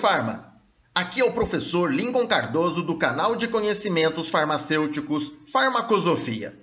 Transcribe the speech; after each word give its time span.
Farma! 0.00 0.50
Aqui 0.94 1.20
é 1.20 1.24
o 1.24 1.34
professor 1.34 1.92
Lincoln 1.92 2.26
Cardoso 2.26 2.82
do 2.82 2.96
canal 2.96 3.36
de 3.36 3.46
conhecimentos 3.46 4.30
farmacêuticos 4.30 5.30
Farmacosofia. 5.52 6.58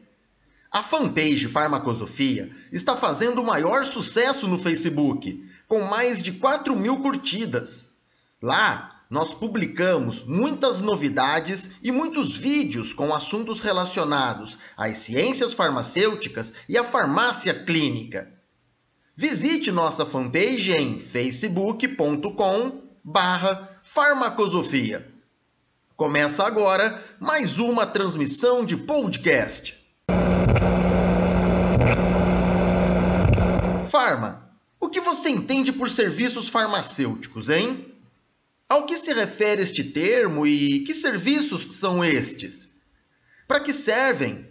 A 0.71 0.81
fanpage 0.81 1.47
Farmacosofia 1.47 2.49
está 2.71 2.95
fazendo 2.95 3.39
o 3.39 3.45
maior 3.45 3.85
sucesso 3.85 4.47
no 4.47 4.57
Facebook, 4.57 5.47
com 5.67 5.83
mais 5.83 6.23
de 6.23 6.31
4 6.31 6.75
mil 6.75 6.97
curtidas. 6.97 7.91
Lá, 8.41 9.03
nós 9.07 9.35
publicamos 9.35 10.23
muitas 10.23 10.81
novidades 10.81 11.73
e 11.83 11.91
muitos 11.91 12.35
vídeos 12.35 12.91
com 12.91 13.13
assuntos 13.13 13.61
relacionados 13.61 14.57
às 14.75 14.97
ciências 14.97 15.53
farmacêuticas 15.53 16.53
e 16.67 16.75
à 16.75 16.83
farmácia 16.83 17.53
clínica. 17.53 18.33
Visite 19.15 19.71
nossa 19.71 20.07
fanpage 20.07 20.71
em 20.71 20.99
facebook.com 20.99 22.86
barra 23.09 23.79
farmacosofia. 23.81 25.07
Começa 25.95 26.45
agora 26.45 27.01
mais 27.17 27.57
uma 27.57 27.87
transmissão 27.87 28.65
de 28.65 28.75
podcast. 28.75 29.81
Farma. 33.89 34.51
O 34.77 34.89
que 34.89 34.99
você 34.99 35.29
entende 35.29 35.71
por 35.71 35.89
serviços 35.89 36.49
farmacêuticos, 36.49 37.49
hein? 37.49 37.93
Ao 38.67 38.85
que 38.85 38.97
se 38.97 39.13
refere 39.13 39.61
este 39.61 39.85
termo 39.85 40.45
e 40.45 40.81
que 40.81 40.93
serviços 40.93 41.73
são 41.77 42.03
estes? 42.03 42.67
Para 43.47 43.61
que 43.61 43.71
servem? 43.71 44.45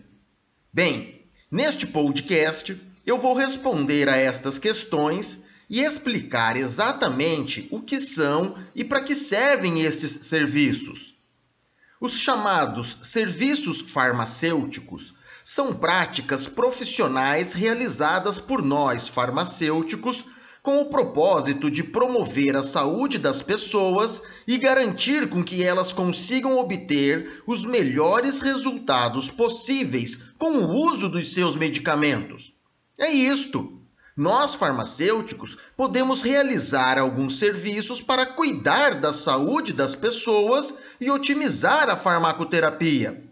Bem, 0.73 1.27
neste 1.51 1.87
podcast 1.87 2.81
eu 3.05 3.19
vou 3.19 3.35
responder 3.35 4.09
a 4.09 4.17
estas 4.17 4.59
questões 4.59 5.45
e 5.69 5.81
explicar 5.81 6.57
exatamente 6.57 7.69
o 7.71 7.81
que 7.81 7.99
são 7.99 8.57
e 8.75 8.85
para 8.85 9.03
que 9.03 9.15
servem 9.15 9.83
estes 9.83 10.27
serviços. 10.27 11.15
Os 12.01 12.19
chamados 12.19 12.99
serviços 13.03 13.81
farmacêuticos 13.81 15.15
são 15.45 15.75
práticas 15.75 16.47
profissionais 16.47 17.53
realizadas 17.53 18.41
por 18.41 18.63
nós 18.63 19.09
farmacêuticos 19.09 20.25
com 20.67 20.81
o 20.81 20.87
propósito 20.87 21.71
de 21.71 21.85
promover 21.85 22.57
a 22.57 22.63
saúde 22.65 23.19
das 23.19 23.41
pessoas 23.41 24.21
e 24.49 24.59
garantir 24.59 25.29
com 25.29 25.45
que 25.45 25.63
elas 25.63 25.93
consigam 25.93 26.59
obter 26.59 27.45
os 27.47 27.65
melhores 27.65 28.41
resultados 28.41 29.31
possíveis 29.31 30.17
com 30.37 30.59
o 30.59 30.91
uso 30.91 31.09
dos 31.09 31.33
seus 31.33 31.55
medicamentos. 31.55 32.53
É 32.99 33.09
isto. 33.09 33.76
Nós, 34.17 34.55
farmacêuticos, 34.55 35.59
podemos 35.77 36.23
realizar 36.23 36.99
alguns 36.99 37.39
serviços 37.39 38.01
para 38.01 38.25
cuidar 38.25 38.95
da 38.95 39.13
saúde 39.13 39.75
das 39.75 39.95
pessoas 39.95 40.79
e 40.99 41.11
otimizar 41.11 41.91
a 41.91 41.97
farmacoterapia. 41.97 43.23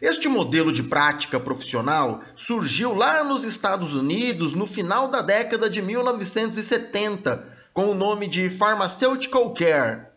Este 0.00 0.28
modelo 0.28 0.72
de 0.72 0.84
prática 0.84 1.40
profissional 1.40 2.22
surgiu 2.36 2.94
lá 2.94 3.24
nos 3.24 3.42
Estados 3.42 3.92
Unidos 3.92 4.52
no 4.52 4.66
final 4.66 5.08
da 5.08 5.20
década 5.20 5.68
de 5.68 5.82
1970, 5.82 7.48
com 7.72 7.86
o 7.86 7.94
nome 7.94 8.28
de 8.28 8.48
Pharmaceutical 8.48 9.52
Care. 9.52 10.15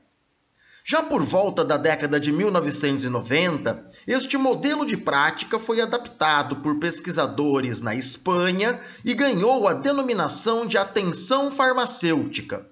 Já 0.91 1.03
por 1.03 1.21
volta 1.21 1.63
da 1.63 1.77
década 1.77 2.19
de 2.19 2.31
1990, 2.31 3.87
este 4.07 4.39
modelo 4.39 4.87
de 4.87 4.97
prática 4.97 5.59
foi 5.59 5.81
adaptado 5.81 6.55
por 6.63 6.79
pesquisadores 6.79 7.79
na 7.79 7.93
Espanha 7.93 8.79
e 9.05 9.13
ganhou 9.13 9.67
a 9.67 9.73
denominação 9.73 10.65
de 10.65 10.79
atenção 10.79 11.51
farmacêutica. 11.51 12.65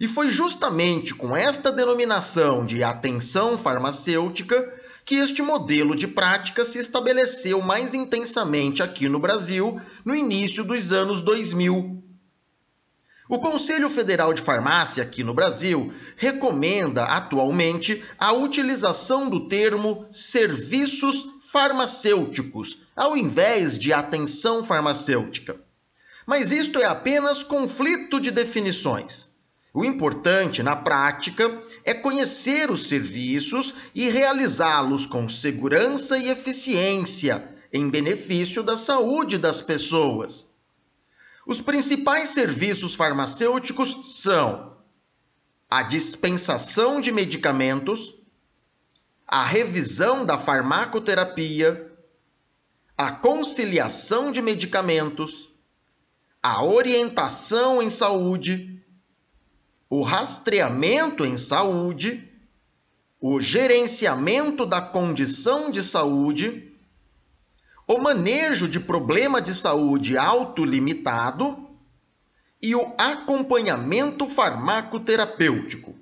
E 0.00 0.08
foi 0.08 0.30
justamente 0.30 1.14
com 1.14 1.36
esta 1.36 1.70
denominação 1.70 2.64
de 2.64 2.82
atenção 2.82 3.58
farmacêutica 3.58 4.74
que 5.04 5.16
este 5.16 5.42
modelo 5.42 5.94
de 5.94 6.08
prática 6.08 6.64
se 6.64 6.78
estabeleceu 6.78 7.60
mais 7.60 7.92
intensamente 7.92 8.82
aqui 8.82 9.06
no 9.06 9.20
Brasil 9.20 9.78
no 10.02 10.14
início 10.14 10.64
dos 10.64 10.92
anos 10.92 11.20
2000 11.20 11.97
o 13.28 13.38
Conselho 13.38 13.90
Federal 13.90 14.32
de 14.32 14.40
Farmácia, 14.40 15.02
aqui 15.02 15.22
no 15.22 15.34
Brasil, 15.34 15.92
recomenda 16.16 17.04
atualmente 17.04 18.02
a 18.18 18.32
utilização 18.32 19.28
do 19.28 19.48
termo 19.48 20.06
serviços 20.10 21.26
farmacêuticos, 21.52 22.78
ao 22.96 23.16
invés 23.16 23.78
de 23.78 23.92
atenção 23.92 24.64
farmacêutica. 24.64 25.60
Mas 26.26 26.52
isto 26.52 26.78
é 26.78 26.86
apenas 26.86 27.42
conflito 27.42 28.18
de 28.18 28.30
definições. 28.30 29.28
O 29.74 29.84
importante, 29.84 30.62
na 30.62 30.74
prática, 30.74 31.62
é 31.84 31.92
conhecer 31.92 32.70
os 32.70 32.86
serviços 32.86 33.74
e 33.94 34.08
realizá-los 34.08 35.04
com 35.04 35.28
segurança 35.28 36.16
e 36.16 36.30
eficiência, 36.30 37.46
em 37.70 37.90
benefício 37.90 38.62
da 38.62 38.76
saúde 38.76 39.36
das 39.36 39.60
pessoas. 39.60 40.57
Os 41.48 41.62
principais 41.62 42.28
serviços 42.28 42.94
farmacêuticos 42.94 44.20
são 44.20 44.76
a 45.70 45.82
dispensação 45.82 47.00
de 47.00 47.10
medicamentos, 47.10 48.14
a 49.26 49.46
revisão 49.46 50.26
da 50.26 50.36
farmacoterapia, 50.36 51.90
a 52.98 53.10
conciliação 53.12 54.30
de 54.30 54.42
medicamentos, 54.42 55.48
a 56.42 56.62
orientação 56.62 57.82
em 57.82 57.88
saúde, 57.88 58.84
o 59.88 60.02
rastreamento 60.02 61.24
em 61.24 61.38
saúde, 61.38 62.30
o 63.18 63.40
gerenciamento 63.40 64.66
da 64.66 64.82
condição 64.82 65.70
de 65.70 65.82
saúde 65.82 66.77
o 67.88 67.98
manejo 67.98 68.68
de 68.68 68.78
problema 68.78 69.40
de 69.40 69.54
saúde 69.54 70.18
autolimitado 70.18 71.66
e 72.62 72.74
o 72.74 72.92
acompanhamento 72.98 74.26
farmacoterapêutico. 74.26 75.96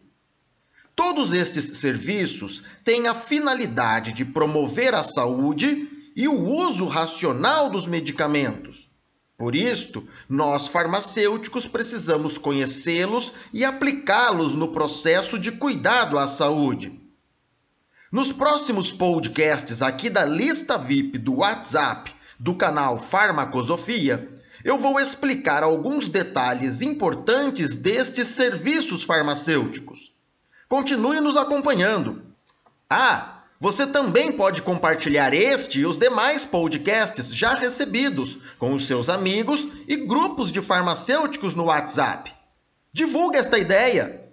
Todos 0.97 1.33
estes 1.33 1.79
serviços 1.79 2.65
têm 2.83 3.07
a 3.07 3.15
finalidade 3.15 4.13
de 4.13 4.25
promover 4.25 4.95
a 4.95 5.05
saúde 5.05 5.89
e 6.17 6.27
o 6.27 6.35
uso 6.37 6.87
racional 6.87 7.71
dos 7.71 7.87
medicamentos. 7.87 8.89
Por 9.39 9.55
isto, 9.55 10.09
nós 10.29 10.67
farmacêuticos 10.67 11.67
precisamos 11.67 12.37
conhecê-los 12.37 13.35
e 13.53 13.65
aplicá-los 13.65 14.55
no 14.55 14.73
processo 14.73 15.39
de 15.39 15.53
cuidado 15.53 16.19
à 16.19 16.27
saúde. 16.27 17.06
Nos 18.13 18.31
próximos 18.31 18.93
podcasts 18.93 19.83
aqui 19.83 20.09
da 20.09 20.25
lista 20.25 20.79
VIP 20.79 21.19
do 21.19 21.39
WhatsApp 21.39 22.15
do 22.39 22.55
canal 22.55 23.01
Farmacosofia, 23.01 24.33
eu 24.65 24.79
vou 24.79 25.01
explicar 25.01 25.65
alguns 25.65 26.09
detalhes 26.09 26.83
importantes 26.83 27.75
destes 27.75 28.29
serviços 28.29 29.03
farmacêuticos. 29.03 30.13
Continue 30.69 31.21
nos 31.21 31.37
acompanhando. 31.37 32.23
Ah, 32.89 33.43
você 33.59 33.85
também 33.85 34.31
pode 34.33 34.63
compartilhar 34.63 35.35
este 35.35 35.81
e 35.81 35.87
os 35.87 35.97
demais 35.97 36.45
podcasts 36.45 37.35
já 37.35 37.55
recebidos 37.55 38.39
com 38.57 38.73
os 38.73 38.87
seus 38.87 39.09
amigos 39.09 39.67
e 39.89 39.97
grupos 39.97 40.53
de 40.53 40.63
farmacêuticos 40.63 41.57
no 41.57 41.65
WhatsApp. 41.65 42.33
Divulgue 42.93 43.39
esta 43.39 43.59
ideia! 43.59 44.26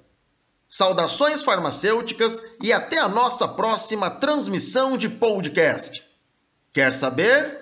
Saudações 0.74 1.44
farmacêuticas 1.44 2.42
e 2.60 2.74
até 2.74 2.98
a 2.98 3.08
nossa 3.08 3.48
próxima 3.48 4.10
transmissão 4.10 4.98
de 4.98 5.08
podcast. 5.08 6.04
Quer 6.74 6.92
saber? 6.92 7.62